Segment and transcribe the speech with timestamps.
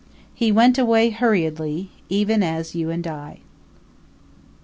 [0.33, 3.41] He went away hurriedly even as you and I.